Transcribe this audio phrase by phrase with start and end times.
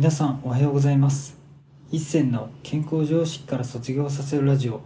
[0.00, 1.36] 皆さんおはようございます。
[1.92, 4.80] 一銭の健康常識から卒業させるラジオ。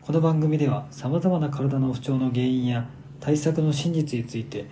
[0.00, 2.88] この番組ではさまざまな体の不調の原因や
[3.18, 4.66] 対策の真実について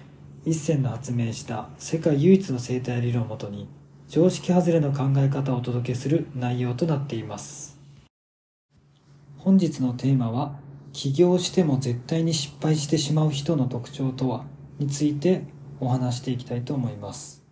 [0.45, 3.67] 一銭の発明した世界唯一の生態理論をもとに
[4.08, 7.76] 常識外れの考え方をお届けする内容となっています。
[9.37, 10.60] 本日のテーマは
[10.92, 14.44] 起業しても絶対に失敗してしまう人の特徴とは
[14.78, 15.42] について
[15.80, 17.42] お話していきたいと思います。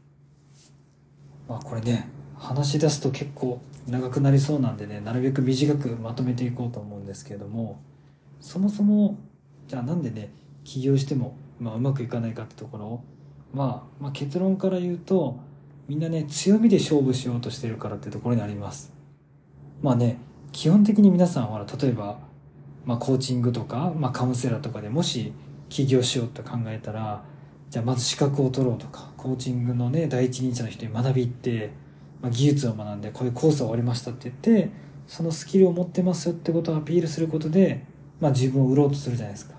[1.48, 7.80] まあこれね話し出すと結構長くなりそうなんでねなるべく短くまとめていこうと思うんですけれども
[8.40, 9.16] そもそも
[9.68, 10.30] じゃあなんでね
[10.64, 13.02] 起業しても、まあ、うまくいかないかってところ
[13.56, 15.38] まあ、まあ結論から言うと
[15.88, 18.92] みんなね強みで勝負しようとしてるからってところにあります。
[19.82, 20.18] まあね
[20.52, 22.18] 基本的に皆さんほら例えば、
[22.84, 25.32] まあ、コーチングとか、まあ、カウンセラーとかでもし
[25.68, 27.24] 起業しようと考えたら
[27.70, 31.70] じゃあまず資格を取ろうとかコーチングのね第一人者の人に学び行って
[32.22, 34.70] まあ、技術を学んでこういうコースを終わりましたって言って
[35.06, 37.84] そのスキルを持ってますよってことをアピールすることで、
[38.20, 39.54] まあ、自分を売ろうとするじゃないですか。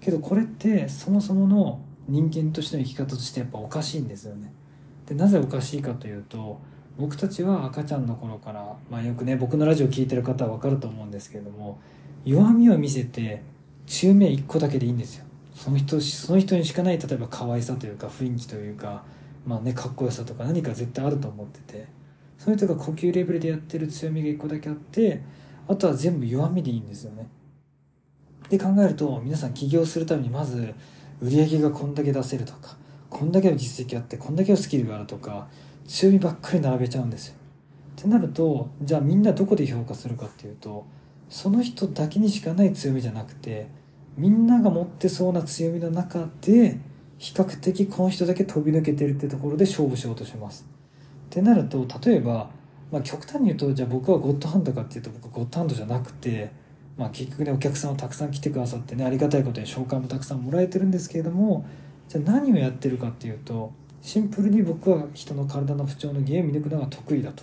[0.00, 4.52] けどこれってそもそもの人間としての生き方としてやっぱおかしいんですよね。
[5.06, 6.60] でなぜおかしいかというと
[6.98, 11.78] 僕たちは赤ちゃんの頃から、まあ、よくね僕のラジオ聴いてる方は分かると思うんですけれども
[12.24, 13.42] 弱みを見せて
[13.86, 15.24] 強みは1個だけでいいんですよ。
[15.54, 19.02] その人その人にしかない例えば可愛さというか雰囲気というか
[19.46, 21.86] まあねかっこよさとか何か絶対あると思ってて
[22.38, 25.22] その人が呼吸レベルでやってる強みが1個だけあって
[25.68, 27.28] あとは全部弱みでいいんですよね。
[28.48, 30.74] で考えると皆さん起業するためにまず
[31.20, 32.76] 売上がこんだけ出せるとか
[33.08, 35.48] こんだけの実績あってこんだけのスキルがあるとか
[35.86, 37.34] 強みばっかり並べちゃうんですよ。
[38.00, 40.86] ってなるとじゃあみんなどこで評価するかっていうと
[41.28, 43.68] その人だけにしかない強みじゃなくて
[44.16, 46.78] みんなが持ってそうな強みの中で
[47.20, 50.66] 比較的この人だけ飛び抜けてるってところで勝負しようとします。
[51.26, 52.48] ってなると例えば、
[52.90, 56.50] まあ、極端に言うとじゃあ僕はゴッドハンドかっていうと僕はゴッドハンドじゃなくて、
[56.96, 61.66] まあ、結局ねお客さんをたくさん来てくださってねありがたいことに紹介もたくさんもらえてるんですけれども
[62.08, 67.42] じゃあ何をやってるかっていうとシンプルに僕は人の体の不調の原因を見抜くのが得意だと。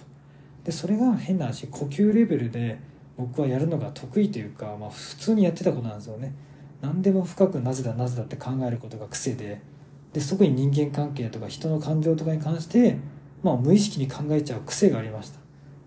[0.64, 2.80] でそれが変な話呼吸レベルで
[3.16, 6.34] 僕はやるのが得意というか、まあ、普通にやってたことなんですよね。
[6.82, 9.62] 何でも深くなぜだなぜだって考えることが癖で
[10.14, 12.98] で特に人間関係とか人の感情とかに関して、
[13.44, 15.40] まあ、無意識に考えちゃう癖がありました。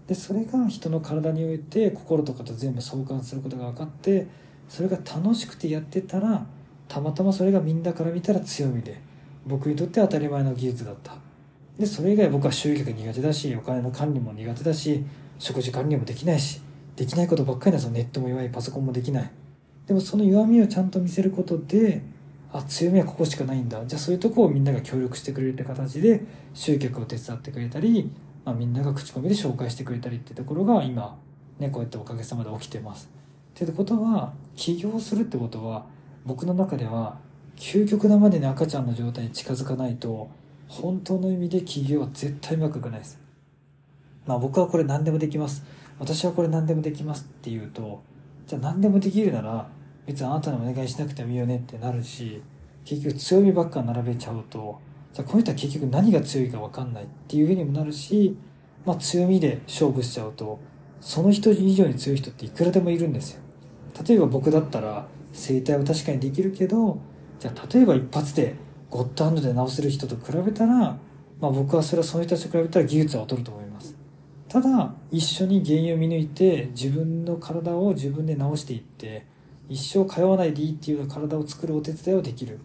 [0.06, 4.26] でそれが人の体において心とかと全部相関することが分かって
[4.68, 6.46] それが楽しくてやってたら
[6.88, 9.00] たまたまそれがみんなから見たら強みで
[9.46, 11.14] 僕にとって当たり前の技術だった。
[11.78, 15.04] でそれ以外僕は集客苦手だしお金の管理も苦手だし
[15.38, 16.60] 食事管理もできないし
[16.96, 19.30] できないことばっかりなんですよネットも弱いパソコンもできない。
[19.86, 22.02] でもその弱みをちゃんと見せることで
[22.52, 26.22] あ強みはここしかないんだじゃあそういうとこをみんなが協力してくれるって形で
[26.52, 28.10] 集客を手伝ってくれたり、
[28.44, 31.16] まあ、みんなが口コミで紹介してくれたりってところが今
[31.58, 33.10] ねこうやっておかげさまで起きてます。
[33.54, 35.84] ってことは起業するってことは
[36.24, 37.18] 僕の中では
[37.56, 40.30] 究極なまでに赤ちゃんの状態に近づかないと
[40.66, 43.18] 本当の意味で起業は絶対うまくいかないです。
[44.26, 45.64] まあ僕はこれ何でもできます。
[45.98, 48.02] 私はこれ何でもできますっていうと
[48.46, 49.68] じゃあ何でもできるなら
[50.06, 52.42] 別にあなたにお願いしなくてもいいよねってなるし
[52.84, 54.80] 結局強みばっか並べちゃうと
[55.12, 58.36] じゃあこの人は結局何が強いか分かんないっていうふうにもなるし、
[58.84, 60.60] まあ、強みで勝負しちゃうと
[61.00, 63.42] その人以上に強い人っていくらでもいるんですよ。
[64.06, 66.98] 例えば僕だったら整体は確かにできるけど
[67.38, 68.54] じゃあ例えば一発で
[68.88, 70.98] ゴッドハンドで治せる人と比べたら、
[71.40, 73.96] まあ、僕はそれはその人たちと比べたら技術は劣ると思います。
[74.48, 79.24] ただ一緒に原因を見抜いて自分の体を自分で治していって
[79.70, 82.58] 一生通わないでいいっていう体を作るお手伝いをできる。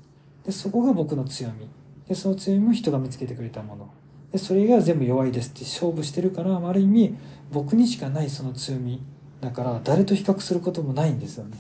[0.44, 1.70] でそこが僕の強み。
[2.08, 3.90] でその強みも人が見つけてくれたもの。
[4.32, 7.16] でそれ以外は全部弱いですって勝負してるからある意味
[7.52, 9.02] 僕にしかないその強み
[9.40, 11.58] だから誰と比較することもないんですよね。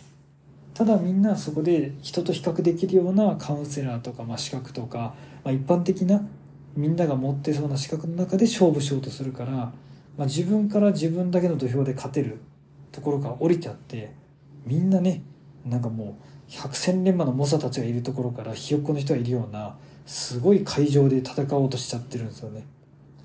[0.73, 5.13] ただみんなそこで人と比較できるようなカウンセラーとか、まあ、資格とか、
[5.43, 6.27] まあ、一般的な
[6.75, 9.71] みんなが持ってそうな資格の中で勝負しようとするから、ま
[10.19, 12.39] あ、自分から自分だけの土俵で勝てる
[12.91, 14.11] ところから降りちゃって
[14.65, 15.21] みんなね
[15.65, 22.65] なんかもう百戦錬磨の猛者たちがいるところからひよっこの人がいるようなすごい会場で戦おうとしちゃってるんですよね。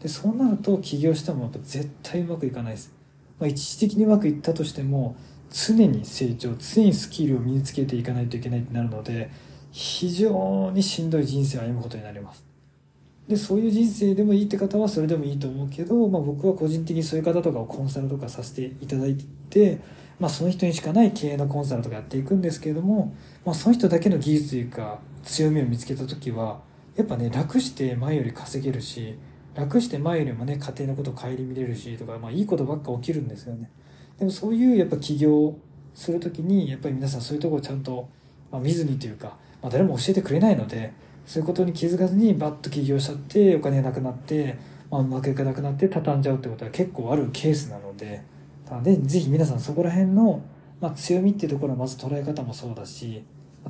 [0.03, 2.91] でそうなると起業してもやっぱ絶対うまくいかないです、
[3.39, 5.15] まあ、一時的にうまくいったとしても
[5.51, 9.31] 常に成長常にスキルを身につけていかないといけないってなるので
[9.73, 12.50] 非常にしんどい人生を歩むことになります。
[13.31, 19.17] でそういう人生でもいいって方はそれでもいいと思うけど、まあ、僕は個人的にそういう方とかをコンサルとかさせていただい
[19.49, 19.79] て
[20.21, 26.61] まあ、その人にしかない経営のコンサルとかやっていくんですけれども、まあ、その人だけの技術というか強みを見つけた時は
[26.95, 29.19] やっぱね楽して前より稼げるし
[29.55, 33.71] 楽して前よりもね家庭のことを顧みれるしとか、まあ、いいことばっか起きるんですよね。
[34.19, 35.57] でもそういうやっぱ起業
[35.95, 38.09] する時にやっぱり皆さんそういうところをちゃんと、
[38.53, 40.93] まあ、見ずにというか、まあ、誰も教えてくれないので
[41.31, 44.59] そういうことに気づかずにバッと起業しちゃってお金がなくなって、
[44.91, 48.25] まあ、うまくいかなくなって畳んじゃうってことは結構あるケースなので
[48.69, 50.43] なのでぜひ皆さんそこら辺の、
[50.81, 53.23] まあ、強みっていうところはまず捉え方もそうだし、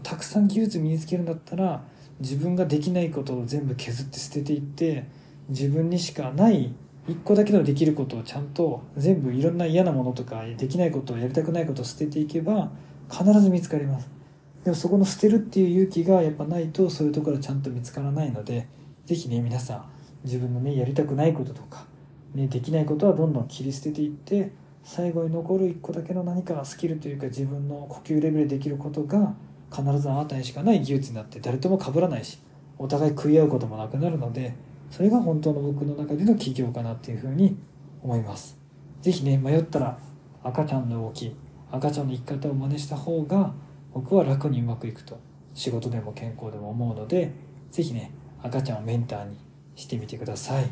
[0.03, 1.83] たくさん技術身につけるんだったら
[2.19, 5.05] 自分ができないことを全部削って捨てていって
[5.51, 6.73] 自分にしかない
[7.09, 12.71] 一個だけのできることをちゃんと全部いろんな嫌なものとかできないことをやりたくないことを捨てていけば
[13.11, 14.20] 必ず見つかります。
[14.65, 18.69] でもそこの捨てるっていう勇気がやっぱないとそういうところちゃんと見つからないので
[19.07, 19.85] 是非ね皆さん
[20.25, 21.87] 自分のねやりたくないこととか、
[22.35, 24.53] ね、できないことはどんどん切り捨てていって
[24.85, 29.35] 最後に残る一個だけの何かスキルというか自分の呼吸レベルでできることが
[29.71, 32.39] 必ずあなたにしかない技術になって誰とも被らないし
[32.79, 34.55] お互い食い合うこともなくなるので
[34.91, 37.57] それが本当の僕の中での起業かなっていうふうに
[38.03, 38.59] 思います。
[39.03, 39.99] 是非ね迷ったら
[40.43, 41.35] 赤ちゃんの動き
[41.71, 43.53] 赤ちゃんの生き方を真似した方が
[43.93, 45.19] 僕は楽にうまくいくと。
[45.55, 47.33] 仕事でも健康でも思うので
[47.73, 49.37] 是非ね赤ちゃんをメンターに
[49.75, 50.71] してみてください。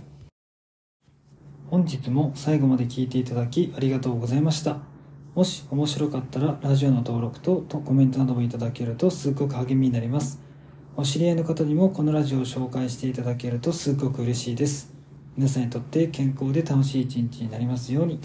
[1.71, 4.79] 本日も最後まで聞いていただきありがとうございました。
[5.35, 10.41] もし面白かったらラジオの登録とコメントなどもいただけるとすごく励みになります。
[10.97, 14.93] お知り合いの方にもこのラジオを紹介していただけるとすごく嬉しいです。
[15.37, 18.19] 皆さんにとって健康で楽しい一日になりますように。